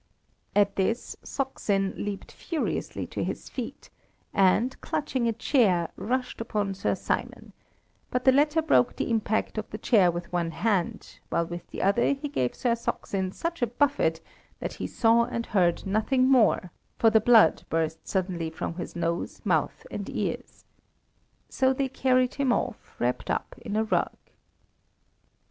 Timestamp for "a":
5.27-5.31, 13.61-13.67, 23.75-23.83